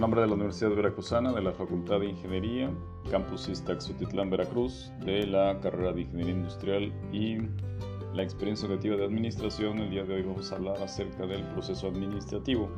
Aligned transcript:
nombre 0.00 0.22
de 0.22 0.28
la 0.28 0.32
Universidad 0.32 0.70
Veracruzana, 0.70 1.30
de 1.30 1.42
la 1.42 1.52
Facultad 1.52 2.00
de 2.00 2.06
Ingeniería, 2.06 2.70
Campus 3.10 3.50
Iztaxutitlán, 3.50 4.30
Veracruz, 4.30 4.90
de 5.04 5.26
la 5.26 5.60
carrera 5.60 5.92
de 5.92 6.00
Ingeniería 6.00 6.32
Industrial 6.32 6.90
y 7.12 7.36
la 8.14 8.22
experiencia 8.22 8.66
educativa 8.66 8.96
de 8.96 9.04
administración, 9.04 9.78
el 9.78 9.90
día 9.90 10.04
de 10.04 10.14
hoy 10.14 10.22
vamos 10.22 10.50
a 10.50 10.56
hablar 10.56 10.82
acerca 10.82 11.26
del 11.26 11.42
proceso 11.48 11.88
administrativo. 11.88 12.70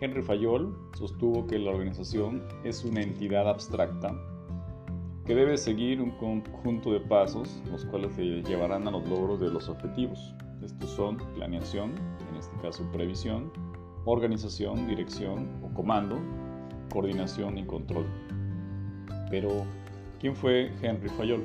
Henry 0.00 0.20
Fayol 0.20 0.76
sostuvo 0.98 1.46
que 1.46 1.60
la 1.60 1.70
organización 1.70 2.42
es 2.64 2.84
una 2.84 3.02
entidad 3.02 3.48
abstracta 3.48 4.12
que 5.24 5.36
debe 5.36 5.56
seguir 5.56 6.02
un 6.02 6.10
conjunto 6.10 6.92
de 6.92 6.98
pasos, 6.98 7.62
los 7.70 7.84
cuales 7.84 8.14
se 8.14 8.42
llevarán 8.42 8.88
a 8.88 8.90
los 8.90 9.08
logros 9.08 9.38
de 9.38 9.48
los 9.48 9.68
objetivos. 9.68 10.34
Estos 10.60 10.90
son 10.90 11.18
planeación, 11.36 11.92
en 12.30 12.36
este 12.36 12.56
caso 12.60 12.82
previsión, 12.90 13.52
organización, 14.04 14.86
dirección 14.86 15.48
o 15.62 15.72
comando, 15.74 16.18
coordinación 16.92 17.58
y 17.58 17.64
control. 17.64 18.06
Pero, 19.30 19.64
¿quién 20.20 20.34
fue 20.34 20.72
Henry 20.82 21.08
Fayol? 21.10 21.44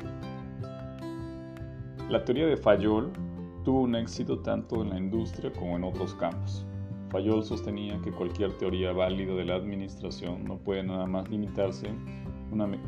La 2.10 2.24
teoría 2.24 2.48
de 2.48 2.58
Fayol 2.58 3.12
tuvo 3.64 3.82
un 3.82 3.96
éxito 3.96 4.40
tanto 4.40 4.82
en 4.82 4.90
la 4.90 4.98
industria 4.98 5.52
como 5.52 5.76
en 5.76 5.84
otros 5.84 6.14
campos. 6.16 6.66
Fayol 7.10 7.44
sostenía 7.44 8.00
que 8.02 8.12
cualquier 8.12 8.58
teoría 8.58 8.92
válida 8.92 9.34
de 9.34 9.46
la 9.46 9.56
administración 9.56 10.44
no 10.44 10.58
puede 10.58 10.84
nada 10.84 11.06
más 11.06 11.30
limitarse 11.30 11.88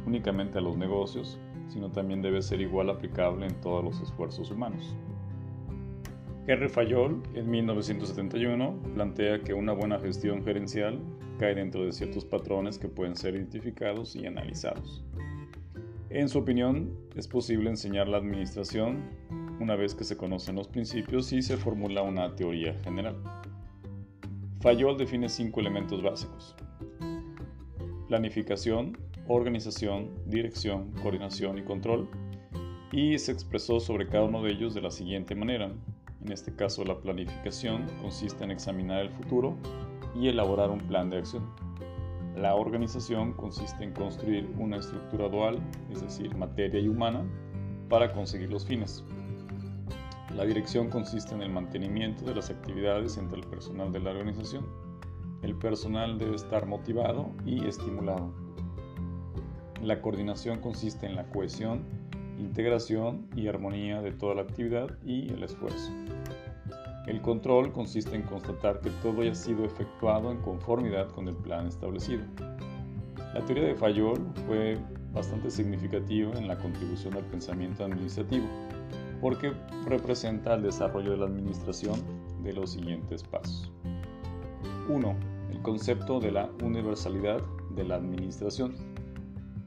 únicamente 0.05 0.57
a 0.57 0.61
los 0.61 0.77
negocios, 0.77 1.39
sino 1.67 1.91
también 1.91 2.21
debe 2.21 2.41
ser 2.41 2.61
igual 2.61 2.89
aplicable 2.89 3.45
en 3.45 3.61
todos 3.61 3.83
los 3.83 4.01
esfuerzos 4.01 4.51
humanos. 4.51 4.95
Henry 6.49 6.67
Fayol, 6.67 7.21
en 7.35 7.47
1971, 7.47 8.81
plantea 8.95 9.43
que 9.43 9.53
una 9.53 9.71
buena 9.71 9.99
gestión 9.99 10.43
gerencial 10.43 10.99
cae 11.37 11.53
dentro 11.53 11.85
de 11.85 11.91
ciertos 11.91 12.25
patrones 12.25 12.79
que 12.79 12.87
pueden 12.87 13.15
ser 13.15 13.35
identificados 13.35 14.15
y 14.15 14.25
analizados. 14.25 15.05
En 16.09 16.27
su 16.27 16.39
opinión, 16.39 16.91
es 17.15 17.27
posible 17.27 17.69
enseñar 17.69 18.07
la 18.07 18.17
administración 18.17 19.11
una 19.59 19.75
vez 19.75 19.93
que 19.93 20.03
se 20.03 20.17
conocen 20.17 20.55
los 20.55 20.67
principios 20.67 21.31
y 21.33 21.43
se 21.43 21.55
formula 21.55 22.01
una 22.01 22.35
teoría 22.35 22.73
general. 22.83 23.17
Fayol 24.61 24.97
define 24.97 25.29
cinco 25.29 25.59
elementos 25.59 26.01
básicos. 26.01 26.55
Planificación, 28.07 28.97
organización, 29.27 30.09
dirección, 30.25 30.93
coordinación 31.03 31.59
y 31.59 31.61
control, 31.61 32.09
y 32.91 33.19
se 33.19 33.33
expresó 33.33 33.79
sobre 33.79 34.07
cada 34.07 34.23
uno 34.23 34.41
de 34.41 34.53
ellos 34.53 34.73
de 34.73 34.81
la 34.81 34.89
siguiente 34.89 35.35
manera. 35.35 35.71
En 36.21 36.31
este 36.31 36.53
caso, 36.53 36.83
la 36.83 36.99
planificación 36.99 37.85
consiste 38.01 38.43
en 38.43 38.51
examinar 38.51 39.01
el 39.01 39.09
futuro 39.09 39.55
y 40.15 40.27
elaborar 40.27 40.69
un 40.69 40.79
plan 40.79 41.09
de 41.09 41.17
acción. 41.17 41.43
La 42.35 42.55
organización 42.55 43.33
consiste 43.33 43.83
en 43.83 43.93
construir 43.93 44.49
una 44.57 44.77
estructura 44.77 45.29
dual, 45.29 45.59
es 45.91 46.01
decir, 46.01 46.35
materia 46.35 46.79
y 46.79 46.87
humana, 46.87 47.23
para 47.89 48.13
conseguir 48.13 48.51
los 48.51 48.65
fines. 48.65 49.03
La 50.35 50.45
dirección 50.45 50.89
consiste 50.89 51.33
en 51.33 51.41
el 51.41 51.51
mantenimiento 51.51 52.23
de 52.23 52.35
las 52.35 52.49
actividades 52.49 53.17
entre 53.17 53.39
el 53.39 53.47
personal 53.47 53.91
de 53.91 53.99
la 53.99 54.11
organización. 54.11 54.65
El 55.41 55.55
personal 55.55 56.19
debe 56.19 56.35
estar 56.35 56.65
motivado 56.65 57.31
y 57.45 57.65
estimulado. 57.65 58.31
La 59.81 60.01
coordinación 60.01 60.59
consiste 60.59 61.07
en 61.07 61.15
la 61.15 61.29
cohesión, 61.29 61.83
integración 62.39 63.27
y 63.35 63.47
armonía 63.47 64.01
de 64.01 64.11
toda 64.11 64.35
la 64.35 64.41
actividad 64.41 64.89
y 65.05 65.29
el 65.31 65.43
esfuerzo. 65.43 65.91
El 67.07 67.21
control 67.21 67.71
consiste 67.71 68.15
en 68.15 68.23
constatar 68.23 68.81
que 68.81 68.89
todo 69.01 69.21
haya 69.21 69.35
sido 69.35 69.65
efectuado 69.65 70.31
en 70.31 70.37
conformidad 70.41 71.09
con 71.09 71.27
el 71.27 71.35
plan 71.35 71.67
establecido. 71.67 72.23
La 73.33 73.43
teoría 73.45 73.65
de 73.65 73.75
Fayol 73.75 74.19
fue 74.47 74.77
bastante 75.13 75.49
significativa 75.49 76.31
en 76.37 76.47
la 76.47 76.57
contribución 76.57 77.15
al 77.15 77.23
pensamiento 77.25 77.83
administrativo 77.83 78.47
porque 79.21 79.53
representa 79.85 80.53
el 80.53 80.63
desarrollo 80.63 81.11
de 81.11 81.17
la 81.17 81.25
administración 81.25 81.99
de 82.43 82.53
los 82.53 82.71
siguientes 82.71 83.23
pasos. 83.23 83.71
1. 84.87 85.15
El 85.51 85.61
concepto 85.61 86.19
de 86.19 86.31
la 86.31 86.49
universalidad 86.63 87.41
de 87.75 87.83
la 87.83 87.95
administración. 87.95 88.75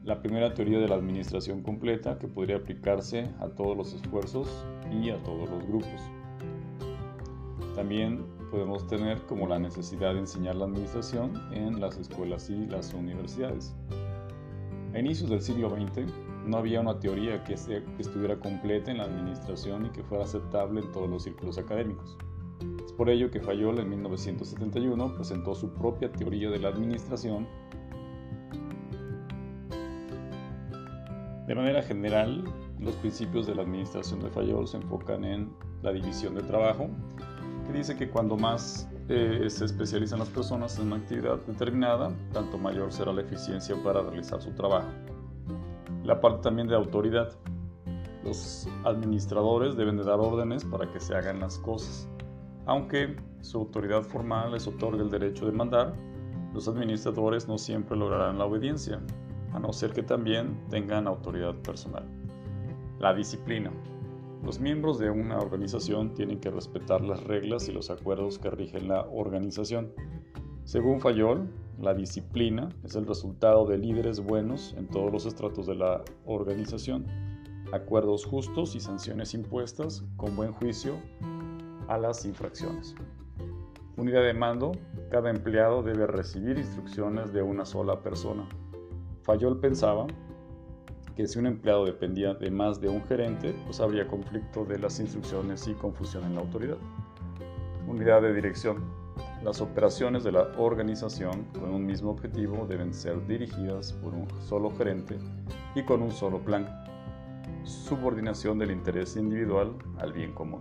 La 0.05 0.21
primera 0.21 0.53
teoría 0.53 0.81
de 0.81 0.89
la 0.89 0.97
administración 0.97 1.63
completa 1.63 2.19
que 2.19 2.27
podría 2.27 2.57
aplicarse 2.57 3.31
a 3.39 3.49
todos 3.49 3.77
los 3.77 3.93
esfuerzos 3.93 4.49
y 4.91 5.11
a 5.11 5.23
todos 5.23 5.49
los 5.49 5.65
grupos. 5.65 6.01
También 7.77 8.27
podemos 8.51 8.85
tener 8.89 9.23
como 9.23 9.47
la 9.47 9.61
necesidad 9.61 10.15
de 10.15 10.21
enseñar 10.21 10.57
la 10.57 10.65
administración 10.65 11.33
en 11.53 11.81
las 11.81 11.99
escuelas 11.99 12.51
y 12.51 12.67
las 12.67 12.93
universidades. 12.93 13.77
A 14.93 14.99
inicios 14.99 15.31
del 15.31 15.41
siglo 15.41 15.71
XX, 15.71 16.13
no 16.47 16.57
había 16.57 16.81
una 16.81 16.99
teoría 16.99 17.45
que, 17.45 17.55
estuviera 17.55 18.39
completa 18.41 18.91
en 18.91 18.99
la 18.99 19.05
administración 19.05 19.87
y 19.87 19.91
que 19.91 20.03
fuera 20.03 20.25
aceptable 20.25 20.81
en 20.81 20.91
todos 20.91 21.09
los 21.09 21.23
círculos 21.23 21.59
académicos. 21.59 22.19
Es 22.85 22.93
por 22.93 23.09
ello 23.09 23.31
que 23.31 23.41
Fayol 23.41 23.79
en 23.79 23.89
1971 23.89 25.15
presentó 25.15 25.55
su 25.55 25.73
propia 25.73 26.11
teoría 26.11 26.51
de 26.51 26.59
la 26.59 26.69
administración. 26.69 27.47
De 31.53 31.57
manera 31.57 31.83
general, 31.83 32.45
los 32.81 32.95
principios 32.95 33.47
de 33.47 33.55
la 33.55 33.61
administración 33.61 34.21
de 34.21 34.31
Fayol 34.31 34.67
se 34.67 34.79
enfocan 34.79 35.23
en 35.23 35.53
la 35.83 35.93
división 35.93 36.35
de 36.35 36.41
trabajo, 36.41 36.89
que 37.67 37.75
dice 37.75 37.95
que 37.95 38.09
cuando 38.09 38.39
más 38.39 38.89
eh, 39.11 39.45
se 39.51 39.67
especializan 39.67 40.21
las 40.21 40.31
personas 40.31 40.79
en 40.79 40.87
una 40.87 40.97
actividad 40.97 41.37
determinada, 41.47 42.11
tanto 42.33 42.57
mayor 42.57 42.91
será 42.91 43.13
la 43.13 43.21
eficiencia 43.21 43.77
para 43.85 44.01
realizar 44.01 44.41
su 44.41 44.51
trabajo 44.53 44.89
la 46.05 46.23
parte 46.23 46.41
también 46.41 46.69
de 46.69 46.75
autoridad. 46.75 47.31
Los 48.25 48.67
administradores 48.85 49.77
deben 49.77 49.99
de 49.99 50.05
dar 50.05 50.21
órdenes 50.21 50.65
para 50.65 50.91
que 50.91 51.01
se 51.01 51.15
hagan 51.15 51.41
las 51.41 51.59
cosas. 51.59 52.09
Aunque 52.65 53.15
su 53.43 53.59
autoridad 53.59 54.05
formal 54.05 54.53
les 54.53 54.67
otorga 54.67 55.03
el 55.03 55.11
derecho 55.11 55.45
de 55.45 55.53
mandar, 55.53 55.93
los 56.55 56.67
administradores 56.67 57.47
no 57.47 57.59
siempre 57.59 57.95
lograrán 57.95 58.39
la 58.39 58.47
obediencia, 58.47 59.03
a 59.53 59.59
no 59.59 59.73
ser 59.73 59.93
que 59.93 60.03
también 60.03 60.59
tengan 60.71 61.07
autoridad 61.07 61.55
personal. 61.57 62.05
La 62.99 63.15
disciplina. 63.15 63.71
Los 64.45 64.59
miembros 64.59 64.99
de 64.99 65.11
una 65.11 65.39
organización 65.39 66.15
tienen 66.15 66.41
que 66.41 66.51
respetar 66.51 67.01
las 67.01 67.23
reglas 67.25 67.69
y 67.69 67.73
los 67.73 67.91
acuerdos 67.91 68.39
que 68.39 68.51
rigen 68.51 68.89
la 68.89 69.03
organización. 69.03 69.93
Según 70.65 71.01
Fayol, 71.01 71.49
la 71.79 71.95
disciplina 71.95 72.69
es 72.85 72.95
el 72.97 73.07
resultado 73.07 73.67
de 73.67 73.79
líderes 73.79 74.21
buenos 74.21 74.75
en 74.77 74.89
todos 74.89 75.13
los 75.13 75.27
estratos 75.27 75.67
de 75.67 75.75
la 75.75 76.03
organización, 76.27 77.07
acuerdos 77.73 78.25
justos 78.25 78.75
y 78.75 78.81
sanciones 78.81 79.35
impuestas 79.35 80.05
con 80.17 80.37
buen 80.37 80.53
juicio 80.53 80.97
a 81.89 81.99
las 81.99 82.25
infracciones. 82.25 82.95
Unidad 83.97 84.23
de 84.23 84.35
mando, 84.35 84.73
cada 85.11 85.31
empleado 85.31 85.83
debe 85.83 86.07
recibir 86.07 86.59
instrucciones 86.59 87.33
de 87.33 87.43
una 87.43 87.65
sola 87.65 88.01
persona. 88.01 88.49
Fayol 89.23 89.61
pensaba 89.61 90.07
que 91.17 91.27
si 91.27 91.39
un 91.39 91.47
empleado 91.47 91.85
dependía 91.85 92.35
de 92.35 92.51
más 92.51 92.81
de 92.81 92.89
un 92.89 93.03
gerente, 93.05 93.55
pues 93.67 93.81
habría 93.81 94.09
conflicto 94.09 94.65
de 94.65 94.79
las 94.79 94.99
instrucciones 94.99 95.69
y 95.69 95.75
confusión 95.75 96.25
en 96.25 96.35
la 96.35 96.41
autoridad. 96.41 96.79
Unidad 97.87 98.23
de 98.23 98.35
dirección. 98.35 98.83
Las 99.45 99.61
operaciones 99.61 100.25
de 100.25 100.33
la 100.33 100.53
organización 100.57 101.45
con 101.53 101.71
un 101.71 101.85
mismo 101.85 102.11
objetivo 102.11 102.67
deben 102.67 102.95
ser 102.95 103.25
dirigidas 103.27 103.93
por 103.93 104.15
un 104.15 104.27
solo 104.41 104.71
gerente 104.71 105.19
y 105.75 105.83
con 105.85 106.03
un 106.03 106.11
solo 106.11 106.41
plan. 106.41 106.67
Subordinación 107.65 108.59
del 108.59 108.71
interés 108.71 109.17
individual 109.17 109.75
al 109.99 110.13
bien 110.13 110.33
común. 110.33 110.61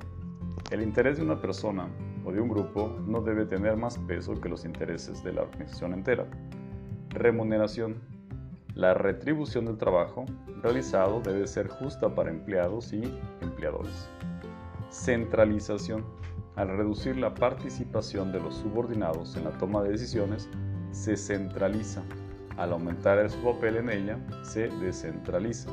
El 0.69 0.81
interés 0.81 1.17
de 1.17 1.23
una 1.23 1.41
persona 1.41 1.87
o 2.25 2.31
de 2.31 2.41
un 2.41 2.49
grupo 2.49 2.95
no 3.07 3.21
debe 3.21 3.45
tener 3.45 3.77
más 3.77 3.97
peso 3.99 4.39
que 4.39 4.49
los 4.49 4.65
intereses 4.65 5.23
de 5.23 5.33
la 5.33 5.43
organización 5.43 5.93
entera. 5.93 6.27
Remuneración. 7.09 8.20
La 8.75 8.93
retribución 8.93 9.65
del 9.65 9.77
trabajo 9.77 10.25
realizado 10.61 11.19
debe 11.21 11.45
ser 11.47 11.67
justa 11.67 12.13
para 12.13 12.29
empleados 12.29 12.93
y 12.93 13.03
empleadores. 13.41 14.09
Centralización 14.89 16.05
al 16.55 16.67
reducir 16.67 17.17
la 17.17 17.33
participación 17.33 18.31
de 18.31 18.41
los 18.41 18.55
subordinados 18.55 19.37
en 19.37 19.45
la 19.45 19.51
toma 19.51 19.81
de 19.83 19.91
decisiones, 19.91 20.49
se 20.91 21.15
centraliza. 21.15 22.03
Al 22.57 22.73
aumentar 22.73 23.29
su 23.29 23.39
papel 23.41 23.77
en 23.77 23.89
ella, 23.89 24.19
se 24.43 24.67
descentraliza. 24.67 25.71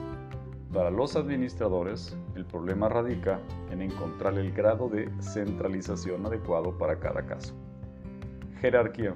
Para 0.73 0.91
los 0.91 1.17
administradores, 1.17 2.17
el 2.37 2.45
problema 2.45 2.89
radica 2.89 3.41
en 3.71 3.83
encontrar 3.83 4.39
el 4.39 4.53
grado 4.53 4.89
de 4.89 5.11
centralización 5.21 6.25
adecuado 6.25 6.79
para 6.79 7.01
cada 7.01 7.27
caso. 7.27 7.55
Jerarquía. 8.61 9.15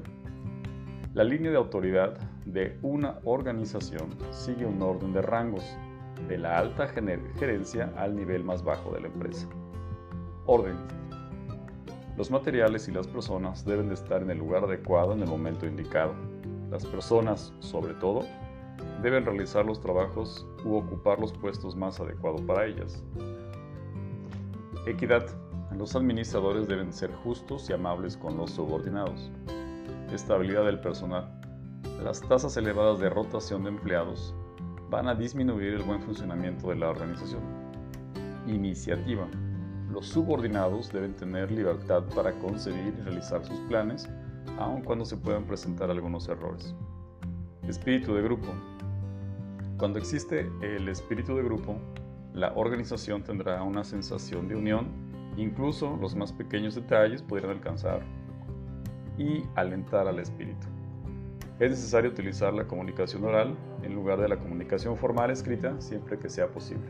La 1.14 1.22
línea 1.22 1.52
de 1.52 1.58
autoridad 1.58 2.18
de 2.44 2.78
una 2.82 3.18
organización 3.24 4.10
sigue 4.30 4.66
un 4.66 4.80
orden 4.82 5.12
de 5.12 5.22
rangos, 5.22 5.64
de 6.28 6.38
la 6.38 6.58
alta 6.58 6.88
gerencia 6.88 7.92
al 7.96 8.14
nivel 8.14 8.44
más 8.44 8.62
bajo 8.62 8.92
de 8.92 9.00
la 9.00 9.06
empresa. 9.08 9.48
Orden 10.46 10.76
los 12.16 12.30
materiales 12.30 12.88
y 12.88 12.92
las 12.92 13.06
personas 13.06 13.64
deben 13.64 13.88
de 13.88 13.94
estar 13.94 14.22
en 14.22 14.30
el 14.30 14.38
lugar 14.38 14.64
adecuado 14.64 15.14
en 15.14 15.22
el 15.22 15.28
momento 15.28 15.66
indicado. 15.66 16.12
Las 16.70 16.84
personas, 16.84 17.54
sobre 17.60 17.94
todo, 17.94 18.26
deben 19.02 19.24
realizar 19.24 19.64
los 19.64 19.80
trabajos 19.80 20.46
u 20.64 20.74
ocupar 20.74 21.18
los 21.18 21.32
puestos 21.32 21.74
más 21.74 22.00
adecuados 22.00 22.42
para 22.42 22.66
ellas. 22.66 23.02
Equidad. 24.86 25.26
Los 25.74 25.96
administradores 25.96 26.68
deben 26.68 26.92
ser 26.92 27.10
justos 27.24 27.70
y 27.70 27.72
amables 27.72 28.18
con 28.18 28.36
los 28.36 28.50
subordinados. 28.50 29.30
Estabilidad 30.12 30.66
del 30.66 30.80
personal. 30.80 31.41
Las 32.02 32.20
tasas 32.20 32.56
elevadas 32.56 32.98
de 32.98 33.08
rotación 33.08 33.62
de 33.62 33.68
empleados 33.68 34.34
van 34.90 35.06
a 35.06 35.14
disminuir 35.14 35.74
el 35.74 35.84
buen 35.84 36.02
funcionamiento 36.02 36.70
de 36.70 36.74
la 36.74 36.90
organización. 36.90 37.42
Iniciativa. 38.48 39.28
Los 39.88 40.08
subordinados 40.08 40.92
deben 40.92 41.14
tener 41.14 41.52
libertad 41.52 42.02
para 42.12 42.32
concebir 42.40 42.92
y 42.98 43.02
realizar 43.02 43.44
sus 43.44 43.56
planes, 43.68 44.10
aun 44.58 44.82
cuando 44.82 45.04
se 45.04 45.16
puedan 45.16 45.44
presentar 45.44 45.92
algunos 45.92 46.28
errores. 46.28 46.74
Espíritu 47.68 48.14
de 48.14 48.22
grupo. 48.22 48.48
Cuando 49.78 50.00
existe 50.00 50.50
el 50.60 50.88
espíritu 50.88 51.36
de 51.36 51.44
grupo, 51.44 51.76
la 52.34 52.52
organización 52.56 53.22
tendrá 53.22 53.62
una 53.62 53.84
sensación 53.84 54.48
de 54.48 54.56
unión, 54.56 54.88
incluso 55.36 55.96
los 56.00 56.16
más 56.16 56.32
pequeños 56.32 56.74
detalles 56.74 57.22
podrían 57.22 57.52
alcanzar 57.52 58.02
y 59.18 59.44
alentar 59.54 60.08
al 60.08 60.18
espíritu. 60.18 60.66
Es 61.58 61.70
necesario 61.70 62.10
utilizar 62.10 62.52
la 62.54 62.66
comunicación 62.66 63.24
oral 63.24 63.54
en 63.82 63.94
lugar 63.94 64.20
de 64.20 64.28
la 64.28 64.38
comunicación 64.38 64.96
formal 64.96 65.30
escrita 65.30 65.80
siempre 65.80 66.18
que 66.18 66.28
sea 66.28 66.48
posible. 66.48 66.88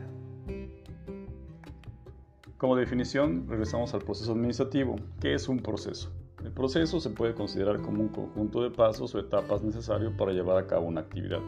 Como 2.57 2.75
definición, 2.77 3.45
regresamos 3.49 3.93
al 3.93 4.01
proceso 4.01 4.31
administrativo. 4.31 4.95
¿Qué 5.19 5.33
es 5.33 5.49
un 5.49 5.59
proceso? 5.59 6.11
El 6.43 6.51
proceso 6.51 6.99
se 6.99 7.09
puede 7.09 7.33
considerar 7.33 7.81
como 7.81 8.01
un 8.01 8.07
conjunto 8.07 8.63
de 8.63 8.71
pasos 8.71 9.13
o 9.13 9.19
etapas 9.19 9.61
necesarios 9.63 10.13
para 10.17 10.31
llevar 10.31 10.57
a 10.57 10.65
cabo 10.65 10.87
una 10.87 11.01
actividad. 11.01 11.41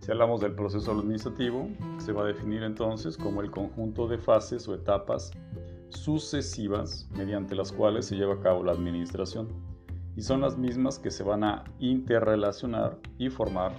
Si 0.00 0.10
hablamos 0.10 0.40
del 0.40 0.52
proceso 0.52 0.90
administrativo, 0.90 1.68
se 1.98 2.12
va 2.12 2.24
a 2.24 2.26
definir 2.26 2.62
entonces 2.62 3.16
como 3.16 3.42
el 3.42 3.50
conjunto 3.50 4.06
de 4.06 4.18
fases 4.18 4.68
o 4.68 4.74
etapas 4.74 5.30
sucesivas 5.88 7.08
mediante 7.16 7.54
las 7.54 7.72
cuales 7.72 8.06
se 8.06 8.16
lleva 8.16 8.34
a 8.34 8.40
cabo 8.40 8.64
la 8.64 8.72
administración 8.72 9.48
y 10.16 10.22
son 10.22 10.40
las 10.40 10.56
mismas 10.56 10.98
que 10.98 11.10
se 11.10 11.22
van 11.22 11.44
a 11.44 11.64
interrelacionar 11.78 12.98
y 13.18 13.30
formar 13.30 13.72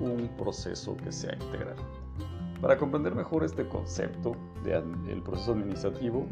un 0.00 0.28
proceso 0.36 0.96
que 0.96 1.12
sea 1.12 1.34
integral. 1.34 1.76
Para 2.60 2.76
comprender 2.76 3.14
mejor 3.14 3.44
este 3.44 3.66
concepto 3.68 4.36
del 4.64 5.22
proceso 5.22 5.52
administrativo, 5.52 6.26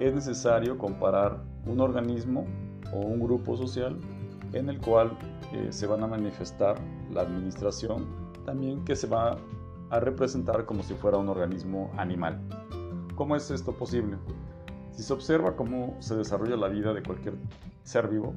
es 0.00 0.14
necesario 0.14 0.78
comparar 0.78 1.42
un 1.66 1.80
organismo 1.80 2.46
o 2.92 2.98
un 2.98 3.20
grupo 3.20 3.56
social 3.56 3.98
en 4.52 4.68
el 4.68 4.80
cual 4.80 5.16
eh, 5.52 5.68
se 5.70 5.86
van 5.86 6.02
a 6.02 6.06
manifestar 6.06 6.76
la 7.12 7.22
administración, 7.22 8.06
también 8.44 8.84
que 8.84 8.96
se 8.96 9.06
va 9.06 9.36
a 9.90 10.00
representar 10.00 10.64
como 10.64 10.82
si 10.82 10.94
fuera 10.94 11.18
un 11.18 11.28
organismo 11.28 11.92
animal. 11.96 12.40
¿Cómo 13.14 13.36
es 13.36 13.50
esto 13.50 13.72
posible? 13.72 14.16
Si 14.92 15.02
se 15.02 15.12
observa 15.12 15.56
cómo 15.56 15.96
se 16.00 16.16
desarrolla 16.16 16.56
la 16.56 16.68
vida 16.68 16.92
de 16.92 17.02
cualquier 17.02 17.34
ser 17.82 18.08
vivo, 18.08 18.34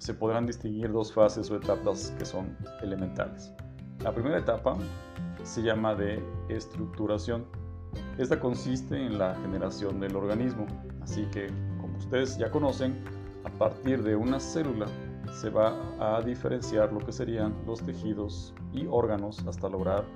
se 0.00 0.14
podrán 0.14 0.46
distinguir 0.46 0.90
dos 0.90 1.12
fases 1.12 1.50
o 1.50 1.56
etapas 1.56 2.14
que 2.18 2.24
son 2.24 2.56
elementales. 2.82 3.52
La 4.02 4.12
primera 4.12 4.38
etapa 4.38 4.76
se 5.44 5.62
llama 5.62 5.94
de 5.94 6.24
estructuración. 6.48 7.44
Esta 8.16 8.40
consiste 8.40 8.96
en 8.96 9.18
la 9.18 9.34
generación 9.36 10.00
del 10.00 10.16
organismo, 10.16 10.66
así 11.02 11.26
que 11.30 11.48
como 11.78 11.98
ustedes 11.98 12.38
ya 12.38 12.50
conocen, 12.50 13.04
a 13.44 13.50
partir 13.50 14.02
de 14.02 14.16
una 14.16 14.40
célula 14.40 14.86
se 15.34 15.50
va 15.50 15.74
a 15.98 16.22
diferenciar 16.22 16.92
lo 16.94 17.00
que 17.00 17.12
serían 17.12 17.54
los 17.66 17.82
tejidos 17.82 18.54
y 18.72 18.86
órganos 18.90 19.46
hasta 19.46 19.68
lograr 19.68 20.06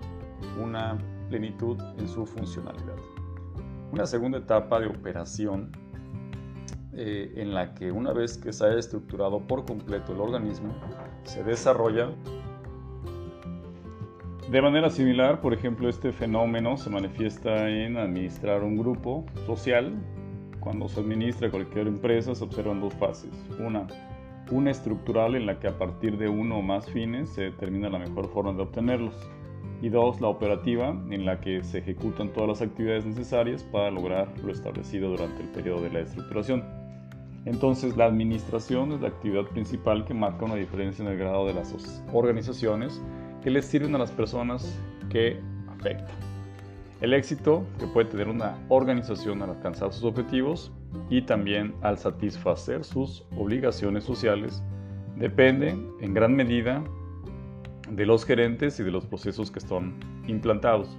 una 0.63 0.97
plenitud 1.29 1.79
en 1.99 2.09
su 2.09 2.25
funcionalidad. 2.25 2.97
Una 3.93 4.07
segunda 4.07 4.39
etapa 4.39 4.81
de 4.81 4.87
operación 4.87 5.71
eh, 6.97 7.33
en 7.37 7.55
la 7.55 7.75
que 7.75 7.91
una 7.93 8.13
vez 8.13 8.39
que 8.39 8.53
se 8.53 8.65
haya 8.67 8.79
estructurado 8.79 9.41
por 9.41 9.65
completo 9.65 10.13
el 10.13 10.21
organismo, 10.21 10.75
se 11.25 11.43
desarrolla 11.43 12.11
de 14.51 14.61
manera 14.61 14.91
similar, 14.91 15.41
por 15.41 15.55
ejemplo, 15.55 15.89
este 15.89 16.13
fenómeno 16.13 16.77
se 16.77 16.91
manifiesta 16.91 17.69
en 17.71 17.97
administrar 17.97 18.63
un 18.63 18.77
grupo 18.77 19.25
social. 19.47 19.95
Cuando 20.61 20.87
se 20.87 21.01
administra 21.01 21.51
cualquier 21.51 21.87
empresa 21.87 22.35
se 22.35 22.45
observan 22.45 22.81
dos 22.81 22.93
fases. 22.95 23.31
Una, 23.59 23.87
una 24.51 24.71
estructural 24.71 25.35
en 25.35 25.47
la 25.47 25.59
que 25.59 25.69
a 25.69 25.79
partir 25.79 26.19
de 26.19 26.29
uno 26.29 26.59
o 26.59 26.63
más 26.63 26.89
fines 26.91 27.31
se 27.31 27.45
determina 27.45 27.89
la 27.89 27.99
mejor 27.99 28.29
forma 28.29 28.53
de 28.53 28.63
obtenerlos. 28.63 29.15
Y 29.81 29.89
dos, 29.89 30.21
la 30.21 30.29
operativa 30.29 30.91
en 31.11 31.25
la 31.25 31.41
que 31.41 31.65
se 31.65 31.79
ejecutan 31.79 32.33
todas 32.33 32.49
las 32.49 32.63
actividades 32.63 33.07
necesarias 33.07 33.65
para 33.65 33.91
lograr 33.91 34.29
lo 34.45 34.53
establecido 34.53 35.11
durante 35.11 35.43
el 35.43 35.49
periodo 35.49 35.83
de 35.83 35.91
la 35.91 36.01
estructuración. 36.01 36.84
Entonces, 37.47 37.97
la 37.97 38.07
administración 38.07 38.93
es 38.93 39.01
la 39.01 39.09
actividad 39.09 39.45
principal 39.45 40.05
que 40.05 40.15
marca 40.15 40.45
una 40.45 40.55
diferencia 40.55 41.05
en 41.05 41.11
el 41.11 41.19
grado 41.19 41.47
de 41.47 41.55
las 41.55 42.03
organizaciones 42.13 43.03
que 43.43 43.51
les 43.51 43.67
sirven 43.67 43.95
a 43.95 43.99
las 43.99 44.11
personas 44.11 44.79
que 45.11 45.39
afectan. 45.69 46.17
El 47.01 47.13
éxito 47.13 47.67
que 47.79 47.87
puede 47.87 48.09
tener 48.09 48.29
una 48.29 48.57
organización 48.71 49.43
al 49.43 49.51
alcanzar 49.51 49.93
sus 49.93 50.05
objetivos 50.05 50.73
y 51.11 51.21
también 51.23 51.75
al 51.83 51.99
satisfacer 51.99 52.83
sus 52.83 53.25
obligaciones 53.37 54.05
sociales 54.05 54.63
depende 55.17 55.77
en 56.01 56.15
gran 56.15 56.35
medida 56.35 56.83
de 57.91 58.07
los 58.07 58.25
gerentes 58.25 58.81
y 58.81 58.85
de 58.85 58.91
los 58.91 59.05
procesos 59.05 59.51
que 59.51 59.59
están 59.59 59.95
implantados. 60.27 60.97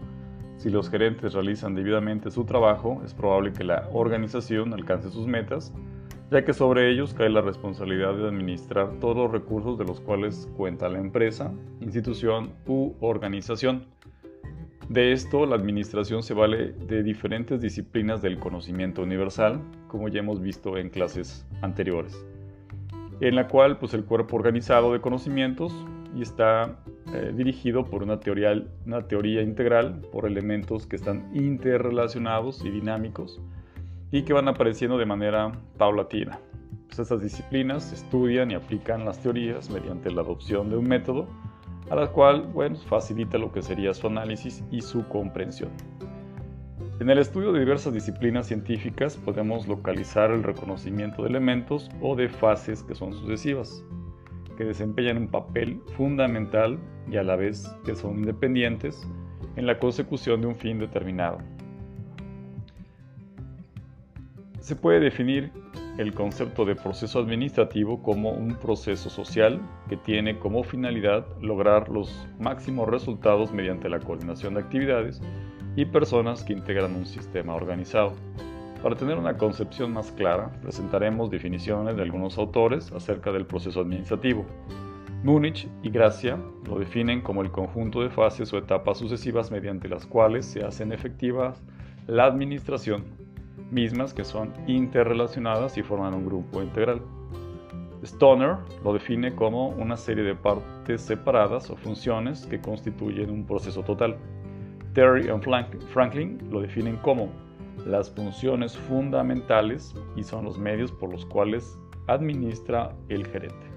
Si 0.58 0.70
los 0.70 0.90
gerentes 0.90 1.34
realizan 1.34 1.74
debidamente 1.74 2.30
su 2.30 2.46
trabajo, 2.46 3.02
es 3.04 3.14
probable 3.14 3.52
que 3.52 3.64
la 3.64 3.90
organización 3.92 4.74
alcance 4.74 5.10
sus 5.10 5.26
metas 5.26 5.74
ya 6.36 6.44
que 6.44 6.52
sobre 6.52 6.92
ellos 6.92 7.14
cae 7.14 7.30
la 7.30 7.40
responsabilidad 7.40 8.14
de 8.14 8.28
administrar 8.28 9.00
todos 9.00 9.16
los 9.16 9.32
recursos 9.32 9.78
de 9.78 9.86
los 9.86 10.02
cuales 10.02 10.50
cuenta 10.58 10.90
la 10.90 11.00
empresa, 11.00 11.54
institución 11.80 12.52
u 12.68 12.92
organización. 13.00 13.86
De 14.90 15.14
esto, 15.14 15.46
la 15.46 15.56
administración 15.56 16.24
se 16.24 16.34
vale 16.34 16.74
de 16.74 17.04
diferentes 17.04 17.62
disciplinas 17.62 18.22
del 18.22 18.38
conocimiento 18.38 19.02
universal, 19.02 19.62
como 19.88 20.10
ya 20.10 20.20
hemos 20.20 20.42
visto 20.42 20.78
en 20.78 20.90
clases 20.90 21.48
anteriores, 21.62 22.26
en 23.22 23.34
la 23.34 23.48
cual 23.48 23.78
pues, 23.78 23.94
el 23.94 24.04
cuerpo 24.04 24.36
organizado 24.36 24.92
de 24.92 25.00
conocimientos 25.00 25.74
y 26.14 26.22
está 26.22 26.82
eh, 27.14 27.32
dirigido 27.34 27.86
por 27.86 28.04
una 28.04 28.20
teoría, 28.20 28.62
una 28.86 29.08
teoría 29.08 29.42
integral, 29.42 30.02
por 30.12 30.26
elementos 30.26 30.86
que 30.86 30.98
están 30.98 31.30
interrelacionados 31.34 32.62
y 32.66 32.72
dinámicos, 32.72 33.42
y 34.16 34.24
que 34.24 34.32
van 34.32 34.48
apareciendo 34.48 34.98
de 34.98 35.06
manera 35.06 35.52
paulatina. 35.78 36.40
Pues 36.88 37.00
estas 37.00 37.22
disciplinas 37.22 37.92
estudian 37.92 38.50
y 38.50 38.54
aplican 38.54 39.04
las 39.04 39.20
teorías 39.20 39.70
mediante 39.70 40.10
la 40.10 40.22
adopción 40.22 40.70
de 40.70 40.78
un 40.78 40.88
método, 40.88 41.28
a 41.90 41.96
la 41.96 42.08
cual 42.08 42.44
bueno, 42.54 42.78
facilita 42.78 43.38
lo 43.38 43.52
que 43.52 43.62
sería 43.62 43.94
su 43.94 44.08
análisis 44.08 44.64
y 44.72 44.80
su 44.80 45.06
comprensión. 45.10 45.72
En 47.02 47.10
el 47.10 47.18
estudio 47.18 47.52
de 47.52 47.60
diversas 47.60 47.94
disciplinas 47.94 48.48
científicas 48.48 49.18
podemos 49.18 49.68
localizar 49.68 50.32
el 50.32 50.44
reconocimiento 50.44 51.24
de 51.24 51.32
elementos 51.32 51.90
o 52.00 52.16
de 52.16 52.30
fases 52.30 52.84
que 52.84 52.96
son 52.96 53.12
sucesivas, 53.12 53.84
que 54.56 54.64
desempeñan 54.64 55.18
un 55.18 55.28
papel 55.28 55.82
fundamental 55.98 56.80
y 57.12 57.18
a 57.18 57.24
la 57.24 57.36
vez 57.36 57.70
que 57.84 57.98
son 57.98 58.20
independientes 58.20 59.06
en 59.58 59.66
la 59.66 59.78
consecución 59.78 60.40
de 60.40 60.48
un 60.48 60.56
fin 60.56 60.80
determinado. 60.80 61.40
Se 64.66 64.76
puede 64.76 65.00
definir 65.00 65.52
el 66.00 66.16
concepto 66.16 66.66
de 66.66 66.74
proceso 66.74 67.20
administrativo 67.20 68.02
como 68.02 68.32
un 68.32 68.56
proceso 68.56 69.12
social 69.12 69.62
que 69.88 69.96
tiene 69.96 70.40
como 70.40 70.64
finalidad 70.64 71.24
lograr 71.40 71.88
los 71.90 72.28
máximos 72.40 72.90
resultados 72.90 73.54
mediante 73.54 73.90
la 73.90 74.00
coordinación 74.00 74.56
de 74.56 74.62
actividades 74.62 75.22
y 75.76 75.86
personas 75.86 76.44
que 76.44 76.54
integran 76.54 76.96
un 76.96 77.06
sistema 77.06 77.54
organizado. 77.54 78.14
Para 78.82 78.96
tener 78.96 79.20
una 79.20 79.38
concepción 79.38 79.94
más 79.94 80.12
clara, 80.14 80.52
presentaremos 80.64 81.30
definiciones 81.30 81.96
de 81.96 82.02
algunos 82.02 82.40
autores 82.40 82.92
acerca 82.92 83.32
del 83.32 83.46
proceso 83.46 83.82
administrativo. 83.82 84.48
Múnich 85.24 85.70
y 85.84 85.92
Gracia 85.92 86.40
lo 86.68 86.80
definen 86.80 87.22
como 87.22 87.44
el 87.44 87.52
conjunto 87.52 88.02
de 88.02 88.10
fases 88.10 88.52
o 88.52 88.58
etapas 88.58 88.98
sucesivas 88.98 89.52
mediante 89.52 89.88
las 89.88 90.08
cuales 90.08 90.44
se 90.44 90.64
hacen 90.64 90.92
efectivas 90.92 91.62
la 92.08 92.26
administración 92.26 93.25
mismas 93.72 94.14
que 94.14 94.24
son 94.24 94.54
interrelacionadas 94.68 95.78
y 95.78 95.84
forman 95.84 96.14
un 96.14 96.26
grupo 96.26 96.62
integral. 96.62 97.02
Stoner 98.04 98.58
lo 98.84 98.94
define 98.94 99.34
como 99.34 99.70
una 99.70 99.98
serie 99.98 100.24
de 100.24 100.36
partes 100.36 101.02
separadas 101.02 101.70
o 101.70 101.76
funciones 101.76 102.46
que 102.46 102.62
constituyen 102.62 103.32
un 103.32 103.46
proceso 103.46 103.84
total. 103.84 104.18
Terry 104.94 105.28
y 105.28 105.78
Franklin 105.88 106.38
lo 106.52 106.62
definen 106.62 106.98
como 106.98 107.30
las 107.86 108.10
funciones 108.12 108.78
fundamentales 108.78 109.94
y 110.16 110.24
son 110.24 110.46
los 110.46 110.58
medios 110.58 110.92
por 110.92 111.12
los 111.12 111.26
cuales 111.26 111.78
administra 112.08 112.96
el 113.10 113.26
gerente. 113.28 113.76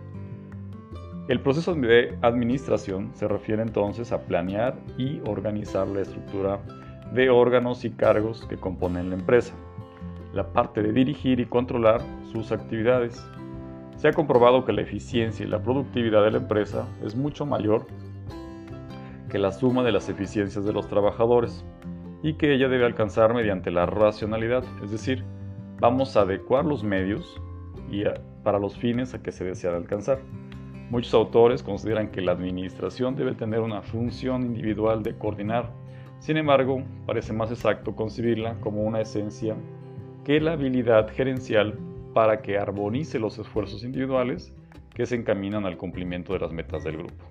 El 1.29 1.41
proceso 1.41 1.75
de 1.75 2.17
administración 2.23 3.11
se 3.15 3.29
refiere 3.29 3.63
entonces 3.63 4.13
a 4.13 4.23
planear 4.23 4.79
y 4.97 5.21
organizar 5.27 5.87
la 5.89 6.01
estructura 6.01 6.61
de 7.13 7.29
órganos 7.29 7.85
y 7.85 7.91
cargos 7.91 8.47
que 8.47 8.57
componen 8.57 9.11
la 9.11 9.17
empresa, 9.17 9.55
la 10.33 10.53
parte 10.53 10.83
de 10.83 10.93
dirigir 10.93 11.41
y 11.41 11.47
controlar 11.47 12.01
sus 12.33 12.53
actividades. 12.53 13.23
Se 13.97 14.09
ha 14.09 14.13
comprobado 14.13 14.65
que 14.65 14.73
la 14.73 14.83
eficiencia 14.83 15.45
y 15.45 15.49
la 15.49 15.63
productividad 15.63 16.23
de 16.23 16.31
la 16.33 16.39
empresa 16.39 16.87
es 17.05 17.17
mucho 17.17 17.47
mayor 17.47 17.87
que 19.29 19.39
la 19.39 19.53
suma 19.53 19.83
de 19.83 19.93
las 19.93 20.09
eficiencias 20.09 20.65
de 20.65 20.73
los 20.73 20.89
trabajadores 20.89 21.65
y 22.23 22.35
que 22.35 22.55
ella 22.55 22.69
debe 22.69 22.87
alcanzar 22.87 23.35
mediante 23.35 23.71
la 23.71 23.87
racionalidad, 23.87 24.65
es 24.83 24.91
decir, 24.91 25.25
vamos 25.81 26.17
a 26.17 26.23
adecuar 26.23 26.65
los 26.65 26.83
medios 26.83 27.41
y 27.91 28.05
para 28.43 28.59
los 28.59 28.77
fines 28.77 29.15
a 29.15 29.23
que 29.23 29.33
se 29.33 29.45
desean 29.45 29.75
alcanzar. 29.75 30.21
Muchos 30.91 31.13
autores 31.15 31.63
consideran 31.63 32.11
que 32.11 32.23
la 32.23 32.33
administración 32.33 33.15
debe 33.15 33.35
tener 33.35 33.61
una 33.61 33.83
función 33.83 34.43
individual 34.43 35.03
de 35.03 35.17
coordinar, 35.17 35.71
sin 36.21 36.37
embargo, 36.37 36.83
parece 37.07 37.33
más 37.33 37.51
exacto 37.51 37.95
concebirla 37.95 38.55
como 38.61 38.83
una 38.83 39.01
esencia 39.01 39.57
que 40.29 40.39
la 40.41 40.53
habilidad 40.53 41.09
gerencial 41.09 41.79
para 42.13 42.43
que 42.43 42.59
armonice 42.59 43.19
los 43.19 43.39
esfuerzos 43.39 43.83
individuales 43.83 44.53
que 44.95 45.07
se 45.07 45.15
encaminan 45.15 45.65
al 45.65 45.79
cumplimiento 45.79 46.35
de 46.35 46.41
las 46.41 46.53
metas 46.53 46.85
del 46.85 46.99
grupo. 46.99 47.25